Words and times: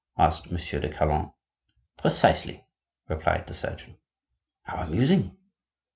asked 0.17 0.51
Monsieur 0.51 0.79
de 0.79 0.89
Calonne. 0.89 1.31
"Precisely," 1.95 2.65
replied 3.07 3.45
the 3.45 3.53
surgeon. 3.53 3.97
"How 4.63 4.77
amusing!" 4.77 5.37